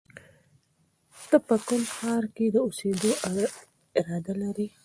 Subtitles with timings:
[1.29, 3.11] ته په کوم ښار کې د اوسېدو
[3.99, 4.67] اراده لرې؟